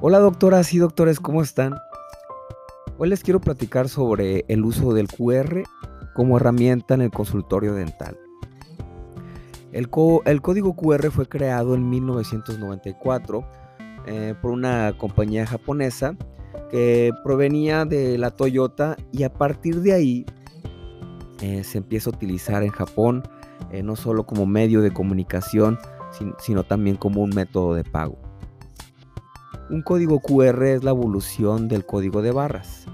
Hola 0.00 0.20
doctoras 0.20 0.72
y 0.74 0.78
doctores, 0.78 1.18
¿cómo 1.18 1.42
están? 1.42 1.74
Hoy 2.98 3.08
les 3.08 3.24
quiero 3.24 3.40
platicar 3.40 3.88
sobre 3.88 4.44
el 4.46 4.64
uso 4.64 4.94
del 4.94 5.08
QR 5.08 5.64
como 6.14 6.36
herramienta 6.36 6.94
en 6.94 7.00
el 7.00 7.10
consultorio 7.10 7.74
dental. 7.74 8.16
El, 9.72 9.90
código 9.90 10.76
QR 10.76 11.10
fue 11.10 11.26
creado 11.26 11.74
en 11.74 11.90
1994 11.90 13.44
eh, 14.06 14.34
por 14.40 14.52
una 14.52 14.96
compañía 14.96 15.44
japonesa 15.48 16.16
que 16.70 17.10
provenía 17.24 17.84
de 17.84 18.18
la 18.18 18.30
Toyota 18.30 18.96
y 19.10 19.24
a 19.24 19.32
partir 19.32 19.80
de 19.80 19.94
ahí 19.94 20.26
eh, 21.40 21.64
se 21.64 21.78
empieza 21.78 22.10
a 22.10 22.12
utilizar 22.12 22.62
en 22.62 22.70
Japón 22.70 23.24
eh, 23.72 23.82
no 23.82 23.96
solo 23.96 24.26
como 24.26 24.46
medio 24.46 24.80
de 24.80 24.92
comunicación, 24.92 25.76
sino 26.38 26.62
también 26.62 26.94
como 26.94 27.20
un 27.20 27.30
método 27.30 27.74
de 27.74 27.82
pago. 27.82 28.27
Un 29.70 29.82
código 29.82 30.20
QR 30.20 30.62
es 30.64 30.82
la 30.82 30.92
evolución 30.92 31.68
del 31.68 31.84
código 31.84 32.22
de 32.22 32.32
barras. 32.32 32.86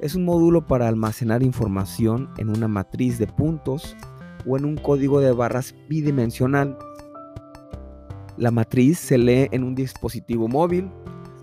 Es 0.00 0.16
un 0.16 0.24
módulo 0.24 0.66
para 0.66 0.88
almacenar 0.88 1.44
información 1.44 2.28
en 2.38 2.48
una 2.48 2.66
matriz 2.66 3.20
de 3.20 3.28
puntos 3.28 3.96
o 4.44 4.56
en 4.56 4.64
un 4.64 4.76
código 4.76 5.20
de 5.20 5.30
barras 5.30 5.76
bidimensional. 5.88 6.76
La 8.36 8.50
matriz 8.50 8.98
se 8.98 9.16
lee 9.16 9.46
en 9.52 9.62
un 9.62 9.76
dispositivo 9.76 10.48
móvil 10.48 10.90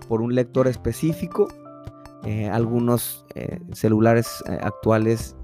por 0.08 0.20
un 0.20 0.34
lector 0.34 0.68
específico. 0.68 1.48
Eh, 2.24 2.50
algunos 2.50 3.24
eh, 3.34 3.60
celulares 3.72 4.44
eh, 4.46 4.58
actuales 4.60 5.36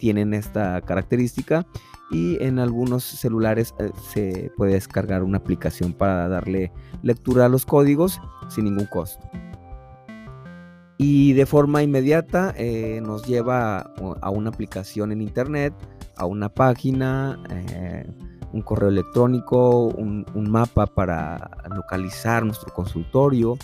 tienen 0.00 0.32
esta 0.32 0.80
característica 0.80 1.66
y 2.10 2.42
en 2.42 2.58
algunos 2.58 3.04
celulares 3.04 3.74
eh, 3.78 3.90
se 4.12 4.52
puede 4.56 4.74
descargar 4.74 5.22
una 5.22 5.38
aplicación 5.38 5.92
para 5.92 6.28
darle 6.28 6.72
lectura 7.02 7.46
a 7.46 7.48
los 7.48 7.66
códigos 7.66 8.20
sin 8.48 8.64
ningún 8.64 8.86
costo. 8.86 9.28
Y 10.98 11.34
de 11.34 11.44
forma 11.44 11.82
inmediata 11.82 12.54
eh, 12.56 13.00
nos 13.02 13.26
lleva 13.26 13.80
a 14.20 14.30
una 14.30 14.48
aplicación 14.48 15.12
en 15.12 15.20
internet, 15.20 15.74
a 16.16 16.24
una 16.24 16.48
página, 16.48 17.38
eh, 17.50 18.10
un 18.52 18.62
correo 18.62 18.88
electrónico, 18.88 19.88
un, 19.88 20.24
mapa 20.50 20.86
para 20.86 21.50
localizar 21.74 22.44
nuestro 22.44 22.72
consultorio, 22.72 23.58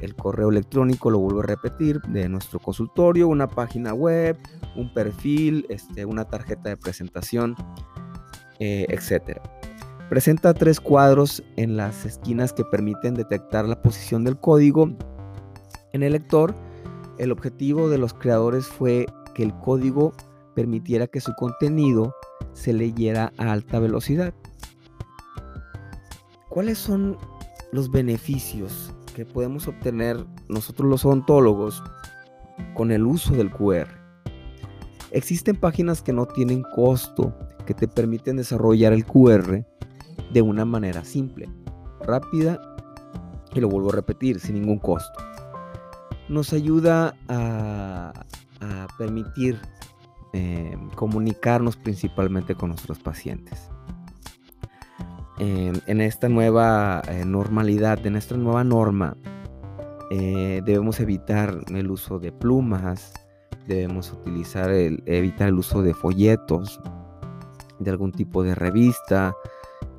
el 0.00 0.14
correo 0.14 0.50
electrónico, 0.50 1.10
lo 1.10 1.18
vuelvo 1.18 1.40
a 1.40 1.46
repetir, 1.46 2.00
de 2.02 2.28
nuestro 2.28 2.58
consultorio, 2.58 3.28
una 3.28 3.48
página 3.48 3.92
web, 3.92 4.36
un 4.76 4.92
perfil, 4.92 5.66
este, 5.68 6.04
una 6.04 6.24
tarjeta 6.24 6.70
de 6.70 6.76
presentación, 6.76 7.54
eh, 8.58 8.86
etc. 8.88 9.40
Presenta 10.08 10.54
tres 10.54 10.80
cuadros 10.80 11.42
en 11.56 11.76
las 11.76 12.04
esquinas 12.04 12.52
que 12.52 12.64
permiten 12.64 13.14
detectar 13.14 13.66
la 13.66 13.80
posición 13.80 14.24
del 14.24 14.38
código 14.38 14.90
en 15.92 16.02
el 16.02 16.12
lector. 16.12 16.54
El 17.18 17.32
objetivo 17.32 17.88
de 17.88 17.98
los 17.98 18.14
creadores 18.14 18.66
fue 18.66 19.06
que 19.34 19.42
el 19.42 19.54
código 19.60 20.12
permitiera 20.54 21.06
que 21.06 21.20
su 21.20 21.32
contenido 21.34 22.14
se 22.52 22.72
leyera 22.72 23.32
a 23.38 23.52
alta 23.52 23.78
velocidad. 23.78 24.34
¿Cuáles 26.48 26.78
son 26.78 27.16
los 27.72 27.90
beneficios 27.90 28.92
que 29.10 29.24
podemos 29.24 29.68
obtener 29.68 30.24
nosotros 30.48 30.88
los 30.88 31.04
odontólogos 31.04 31.82
con 32.74 32.90
el 32.90 33.06
uso 33.06 33.34
del 33.34 33.50
QR. 33.50 33.88
Existen 35.10 35.56
páginas 35.56 36.02
que 36.02 36.12
no 36.12 36.26
tienen 36.26 36.62
costo, 36.74 37.36
que 37.66 37.74
te 37.74 37.88
permiten 37.88 38.36
desarrollar 38.36 38.92
el 38.92 39.04
QR 39.04 39.64
de 40.32 40.42
una 40.42 40.64
manera 40.64 41.04
simple, 41.04 41.48
rápida 42.00 42.60
y 43.52 43.60
lo 43.60 43.68
vuelvo 43.68 43.90
a 43.90 43.96
repetir, 43.96 44.38
sin 44.38 44.54
ningún 44.54 44.78
costo. 44.78 45.18
Nos 46.28 46.52
ayuda 46.52 47.16
a, 47.28 48.12
permitir 48.98 49.58
eh, 50.34 50.76
comunicarnos 50.94 51.76
principalmente 51.76 52.54
con 52.54 52.68
nuestros 52.68 52.98
pacientes 52.98 53.70
en 55.40 56.00
esta 56.00 56.28
nueva 56.28 57.02
eh, 57.08 57.24
normalidad, 57.24 58.06
en 58.06 58.16
esta 58.16 58.36
nueva 58.36 58.62
norma, 58.62 59.16
eh, 60.10 60.60
debemos 60.66 61.00
evitar 61.00 61.58
el 61.74 61.90
uso 61.90 62.18
de 62.18 62.30
plumas, 62.30 63.14
debemos 63.66 64.12
utilizar 64.12 64.70
el, 64.70 65.02
evitar 65.06 65.48
el 65.48 65.54
uso 65.54 65.82
de 65.82 65.94
folletos, 65.94 66.80
de 67.78 67.90
algún 67.90 68.12
tipo 68.12 68.42
de 68.42 68.54
revista. 68.54 69.34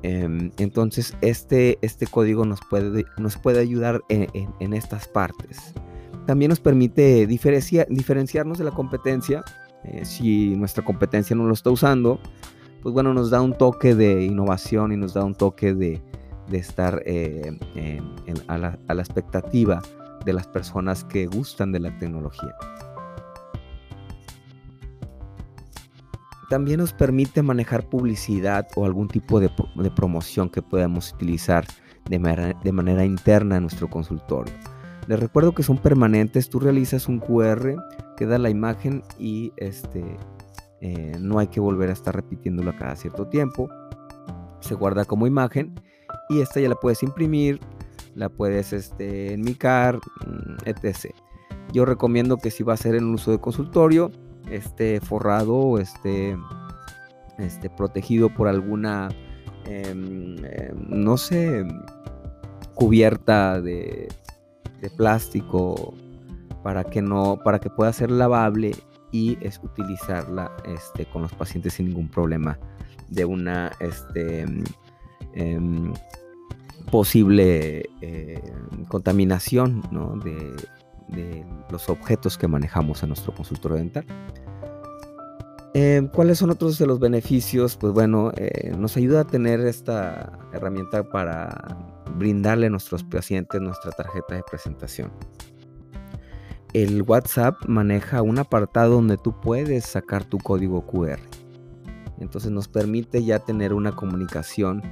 Em, 0.02 0.52
entonces, 0.58 1.16
este, 1.22 1.78
este 1.82 2.06
código 2.06 2.44
nos 2.44 2.60
puede, 2.68 3.04
nos 3.18 3.36
puede 3.36 3.60
ayudar 3.60 4.00
en, 4.08 4.72
estas 4.74 5.08
partes. 5.08 5.74
También 6.26 6.50
nos 6.50 6.60
permite 6.60 7.26
diferenciarnos 7.26 8.58
de 8.58 8.64
la 8.64 8.70
competencia. 8.70 9.42
Eh, 9.84 10.04
si 10.04 10.54
nuestra 10.54 10.84
competencia 10.84 11.34
no 11.34 11.46
lo 11.46 11.54
está 11.54 11.70
usando, 11.70 12.20
pues 12.82 12.92
bueno, 12.92 13.14
nos 13.14 13.30
da 13.30 13.40
un 13.40 13.56
toque 13.56 13.94
de 13.94 14.24
innovación 14.24 14.92
y 14.92 14.96
nos 14.96 15.14
da 15.14 15.24
un 15.24 15.34
toque 15.34 15.72
de, 15.72 16.02
estar 16.50 17.02
eh, 17.06 17.56
a, 18.48 18.58
la, 18.58 18.78
expectativa 18.88 19.80
de 20.24 20.32
las 20.32 20.46
personas 20.48 21.04
que 21.04 21.26
gustan 21.26 21.72
de 21.72 21.80
la 21.80 21.96
tecnología. 21.98 22.54
También 26.50 26.80
nos 26.80 26.92
permite 26.92 27.40
manejar 27.40 27.88
publicidad 27.88 28.66
o 28.74 28.84
algún 28.84 29.08
tipo 29.08 29.40
de, 29.40 29.48
promoción 29.94 30.50
que 30.50 30.60
podamos 30.60 31.12
utilizar 31.12 31.64
de, 32.10 32.54
de, 32.62 32.72
manera 32.72 33.04
interna 33.04 33.56
en 33.56 33.62
nuestro 33.62 33.88
consultorio. 33.88 34.52
Les 35.06 35.18
recuerdo 35.18 35.54
que 35.54 35.62
son 35.62 35.78
permanentes, 35.78 36.50
tú 36.50 36.60
realizas 36.60 37.08
un 37.08 37.20
QR, 37.20 37.76
queda 38.16 38.38
la 38.38 38.50
imagen 38.50 39.02
y 39.18 39.52
este, 39.56 40.04
eh, 40.82 41.16
no 41.20 41.38
hay 41.38 41.46
que 41.46 41.60
volver 41.60 41.90
a 41.90 41.92
estar 41.92 42.14
repitiéndolo 42.14 42.76
cada 42.76 42.96
cierto 42.96 43.28
tiempo. 43.28 43.68
Se 44.58 44.74
guarda 44.74 45.04
como 45.04 45.28
imagen 45.28 45.80
y 46.28 46.40
esta 46.40 46.58
ya 46.58 46.68
la 46.68 46.74
puedes 46.74 47.04
imprimir, 47.04 47.60
la 48.16 48.28
puedes 48.28 48.72
este, 48.72 49.34
enmicar, 49.34 49.96
mm, 49.96 50.68
etc. 50.68 51.14
Yo 51.72 51.84
recomiendo 51.84 52.36
que 52.36 52.50
si 52.50 52.64
va 52.64 52.74
a 52.74 52.76
ser 52.76 52.96
en 52.96 53.04
uso 53.14 53.30
de 53.30 53.38
consultorio, 53.38 54.10
esté 54.50 55.00
forrado 55.00 55.54
o 55.54 55.78
esté, 55.78 56.36
protegido 57.76 58.28
por 58.28 58.48
alguna, 58.48 59.08
em, 59.66 60.36
em, 60.44 60.74
no 60.88 61.16
sé, 61.16 61.64
cubierta 62.74 63.60
de, 63.60 64.08
de 64.80 64.90
plástico 64.90 65.94
para 66.64 66.84
que 66.84 67.02
no 67.02 67.38
para 67.42 67.58
que 67.58 67.70
pueda 67.70 67.92
ser 67.92 68.10
lavable 68.10 68.72
y 69.12 69.38
es 69.40 69.60
utilizarla 69.62 70.50
este, 70.64 71.04
con 71.06 71.22
los 71.22 71.32
pacientes 71.32 71.74
sin 71.74 71.88
ningún 71.88 72.08
problema 72.08 72.58
de 73.08 73.24
una 73.24 73.70
este, 73.78 74.46
em, 75.34 75.92
posible 76.90 77.88
eh, 78.00 78.42
contaminación 78.88 79.82
de, 80.24 81.44
los 81.70 81.90
objetos 81.90 82.38
que 82.38 82.48
manejamos 82.48 83.02
en 83.02 83.10
nuestro 83.10 83.34
consultorio 83.34 83.76
dental. 83.76 84.04
Em, 85.74 86.08
¿Cuáles 86.08 86.38
son 86.38 86.50
otros 86.50 86.78
de 86.78 86.86
los 86.86 86.98
beneficios? 87.00 87.76
Pues 87.76 87.92
bueno, 87.92 88.32
eh, 88.36 88.74
nos 88.78 88.96
ayuda 88.96 89.20
a 89.20 89.24
tener 89.24 89.60
esta 89.60 90.38
herramienta 90.52 91.02
para 91.02 91.78
brindarle 92.16 92.66
a 92.66 92.70
nuestros 92.70 93.04
pacientes 93.04 93.60
nuestra 93.60 93.90
tarjeta 93.92 94.34
de 94.34 94.42
presentación 94.42 95.10
el 96.72 97.02
WhatsApp 97.02 97.56
maneja 97.66 98.22
un 98.22 98.38
apartado 98.38 98.94
donde 98.94 99.18
tú 99.18 99.38
puedes 99.40 99.84
sacar 99.84 100.24
tu 100.24 100.38
código 100.38 100.86
QR. 100.86 101.18
Entonces 102.18 102.50
nos 102.50 102.68
permite 102.68 103.24
ya 103.24 103.40
tener 103.40 103.74
una 103.74 103.94
comunicación 103.94 104.82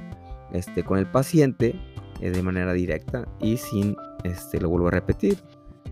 este, 0.51 0.83
con 0.83 0.99
el 0.99 1.07
paciente 1.07 1.75
eh, 2.19 2.29
de 2.29 2.43
manera 2.43 2.73
directa 2.73 3.27
y 3.39 3.57
sin, 3.57 3.95
este, 4.23 4.59
lo 4.59 4.69
vuelvo 4.69 4.89
a 4.89 4.91
repetir, 4.91 5.39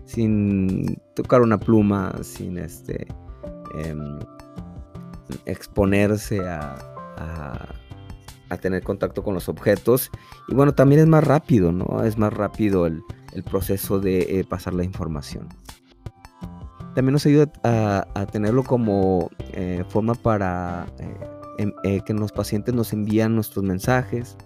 sin 0.04 1.00
tocar 1.14 1.40
una 1.40 1.58
pluma, 1.58 2.12
sin 2.22 2.58
este, 2.58 3.06
em, 3.74 4.18
exponerse 5.46 6.40
a, 6.46 6.86
tener 8.60 8.82
contacto 8.82 9.22
con 9.22 9.32
los 9.32 9.48
objetos. 9.48 10.10
Y 10.48 10.54
bueno, 10.54 10.74
también 10.74 11.00
es 11.00 11.06
más 11.06 11.24
rápido, 11.24 11.70
¿no? 11.72 12.02
Es 12.02 12.18
más 12.18 12.32
rápido 12.32 12.84
el, 12.84 13.02
proceso 13.48 14.00
de 14.00 14.40
eh, 14.40 14.44
pasar 14.44 14.74
la 14.74 14.82
información. 14.82 15.48
También 17.00 17.14
nos 17.14 17.24
ayuda 17.24 17.50
a, 17.62 18.26
tenerlo 18.26 18.62
como 18.62 19.30
eh, 19.54 19.84
forma 19.88 20.14
para 20.14 20.86
eh, 20.98 21.14
em, 21.56 21.72
eh, 21.82 22.02
que 22.04 22.12
los 22.12 22.30
pacientes 22.30 22.74
nos 22.74 22.92
envían 22.92 23.34
nuestros 23.34 23.64
mensajes, 23.64 24.36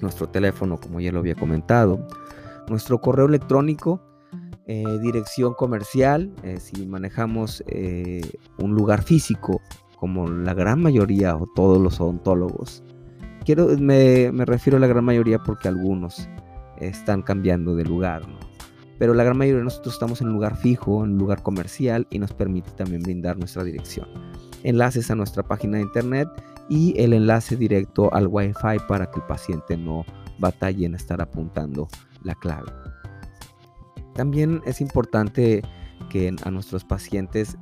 nuestro 0.00 0.26
teléfono, 0.26 0.78
como 0.78 1.00
ya 1.00 1.12
lo 1.12 1.18
había 1.18 1.34
comentado, 1.34 2.08
nuestro 2.70 2.98
correo 3.02 3.26
electrónico, 3.26 4.00
dirección 5.02 5.52
comercial, 5.52 6.32
si 6.58 6.86
manejamos 6.86 7.62
un 8.56 8.74
lugar 8.74 9.02
físico, 9.02 9.60
como 9.98 10.30
la 10.30 10.54
gran 10.54 10.80
mayoría 10.80 11.36
o 11.36 11.46
todos 11.54 11.78
los 11.78 12.00
odontólogos. 12.00 12.82
Quiero, 13.44 13.68
me, 13.78 14.30
refiero 14.46 14.78
a 14.78 14.80
la 14.80 14.86
gran 14.86 15.04
mayoría 15.04 15.40
porque 15.40 15.68
algunos 15.68 16.26
están 16.78 17.20
cambiando 17.20 17.76
de 17.76 17.84
lugar, 17.84 18.22
pero 18.98 19.14
la 19.14 19.24
gran 19.24 19.36
mayoría 19.36 19.58
de 19.58 19.64
nosotros 19.64 19.94
estamos 19.94 20.20
en 20.20 20.28
un 20.28 20.34
lugar 20.34 20.56
fijo, 20.56 21.04
en 21.04 21.12
un 21.12 21.18
lugar 21.18 21.42
comercial 21.42 22.06
y 22.10 22.18
nos 22.18 22.32
permite 22.32 22.70
también 22.72 23.02
brindar 23.02 23.38
nuestra 23.38 23.64
dirección. 23.64 24.08
Enlaces 24.62 25.10
a 25.10 25.14
nuestra 25.14 25.42
página 25.42 25.76
de 25.78 25.84
internet 25.84 26.28
y 26.68 26.94
el 27.00 27.12
enlace 27.12 27.56
directo 27.56 28.12
al 28.12 28.26
Wi-Fi 28.26 28.78
para 28.88 29.10
que 29.10 29.20
el 29.20 29.26
paciente 29.26 29.76
no 29.76 30.04
batalle 30.38 30.86
en 30.86 30.94
estar 30.94 31.20
apuntando 31.20 31.88
la 32.22 32.34
clave. 32.34 32.70
También 34.14 34.62
es 34.66 34.80
importante 34.80 35.62
que 36.10 36.34
a 36.42 36.50
nuestros 36.50 36.84
pacientes 36.84 37.56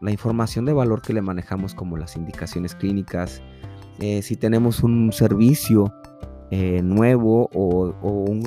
la 0.00 0.10
información 0.10 0.64
de 0.64 0.72
valor 0.72 1.02
que 1.02 1.12
le 1.12 1.22
manejamos 1.22 1.74
como 1.74 1.96
las 1.96 2.16
indicaciones 2.16 2.74
clínicas, 2.74 3.42
eh, 3.98 4.22
si 4.22 4.36
tenemos 4.36 4.82
un 4.82 5.12
servicio 5.12 5.92
eh, 6.50 6.82
nuevo 6.82 7.50
o, 7.52 7.92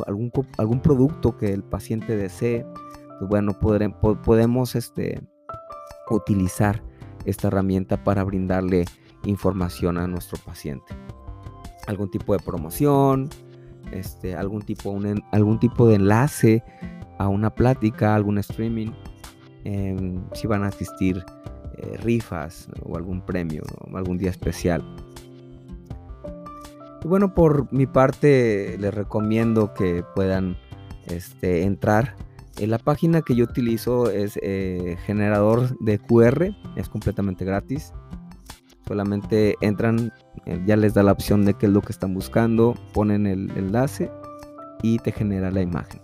algún, 0.08 0.42
algún, 0.58 0.82
producto 0.82 1.38
que 1.38 1.54
el 1.54 1.64
paciente 1.64 2.16
desee, 2.16 2.66
pues 3.20 3.30
bueno, 3.30 3.60
podemos 3.60 4.76
este, 4.76 5.22
utilizar 6.10 6.82
esta 7.26 7.48
herramienta 7.48 8.04
para 8.04 8.24
brindarle 8.24 8.86
información 9.26 9.98
a 9.98 10.08
nuestro 10.08 10.38
paciente. 10.46 10.96
Algún 11.88 12.10
tipo 12.10 12.34
de 12.34 12.40
promoción, 12.40 13.30
este, 13.92 14.36
algún, 14.36 14.62
tipo, 14.62 14.92
un, 14.92 15.22
algún 15.32 15.60
tipo 15.60 15.88
de 15.88 15.96
enlace 15.96 16.64
a 17.18 17.28
una 17.28 17.54
plática, 17.54 18.16
algún 18.16 18.38
streaming, 18.38 18.92
em, 19.66 20.24
si 20.34 20.48
van 20.48 20.64
a 20.64 20.68
asistir 20.68 21.24
eh, 21.78 21.98
rifas 21.98 22.70
o 22.84 22.96
algún 22.96 23.22
premio, 23.22 23.64
o 23.92 23.98
algún 23.98 24.18
día 24.18 24.30
especial. 24.30 24.84
Y 27.04 27.08
bueno, 27.08 27.34
por 27.34 27.72
mi 27.72 27.86
parte 27.86 28.78
les 28.78 28.94
recomiendo 28.94 29.74
que 29.74 30.04
puedan 30.16 30.58
este, 31.08 31.64
entrar. 31.64 32.16
En 32.58 32.72
la 32.72 32.78
página 32.78 33.22
que 33.22 33.36
yo 33.36 33.46
utilizo 33.46 34.12
es 34.12 34.38
eh, 34.42 34.98
generador 35.06 35.78
de 35.80 35.98
QR, 35.98 36.54
es 36.76 36.90
completamente 36.90 37.46
gratis. 37.46 37.94
Solamente 38.86 39.56
entran, 39.62 40.12
eh, 40.46 40.62
ya 40.66 40.76
les 40.76 40.94
da 40.94 41.04
la 41.04 41.14
opción 41.14 41.46
de 41.46 41.54
qué 41.54 41.68
es 41.68 41.72
lo 41.72 41.82
que 41.82 41.94
están 41.94 42.14
buscando, 42.14 42.76
ponen 42.94 43.28
el 43.28 43.50
enlace 43.52 44.12
y 44.82 45.00
te 45.00 45.12
genera 45.12 45.52
la 45.52 45.62
imagen. 45.62 46.02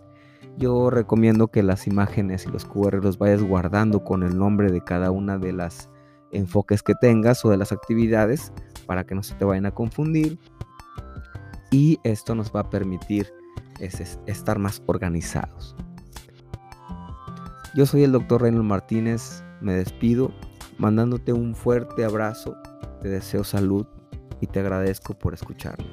Yo 0.57 0.89
recomiendo 0.89 1.47
que 1.47 1.63
las 1.63 1.87
imágenes 1.87 2.45
y 2.45 2.51
los 2.51 2.63
QR 2.63 3.03
los 3.03 3.17
vayas 3.17 3.41
guardando 3.43 4.05
con 4.05 4.23
el 4.23 4.37
nombre 4.37 4.71
de 4.71 4.81
cada 4.81 5.11
una 5.11 5.37
de 5.37 5.51
las 5.51 5.89
enfoques 6.31 6.83
que 6.83 6.93
tengas 7.01 7.43
o 7.43 7.49
de 7.49 7.57
las 7.57 7.73
actividades 7.73 8.53
para 8.85 9.03
que 9.03 9.15
no 9.15 9.23
se 9.23 9.35
te 9.35 9.43
vayan 9.43 9.65
a 9.65 9.71
confundir 9.71 10.39
y 11.75 11.99
esto 12.05 12.35
nos 12.35 12.55
va 12.55 12.61
a 12.61 12.69
permitir 12.69 13.33
estar 13.81 14.59
más 14.59 14.81
organizados. 14.85 15.75
Yo 17.75 17.85
soy 17.85 18.05
el 18.05 18.13
doctor 18.13 18.43
Reynold 18.43 18.63
Martínez, 18.63 19.43
me 19.59 19.73
despido 19.73 20.31
mandándote 20.77 21.33
un 21.33 21.53
fuerte 21.53 22.05
abrazo, 22.05 22.55
te 23.01 23.09
deseo 23.09 23.43
salud 23.43 23.85
y 24.39 24.47
te 24.47 24.61
agradezco 24.61 25.19
por 25.19 25.33
escucharme. 25.33 25.85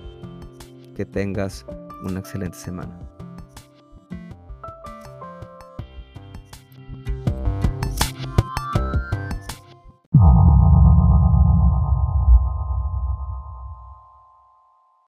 Que 0.94 1.04
tengas 1.04 1.66
una 2.04 2.20
excelente 2.20 2.58
semana. 2.58 2.96